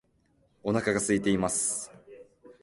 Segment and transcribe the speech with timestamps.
[0.63, 1.91] お腹が空いています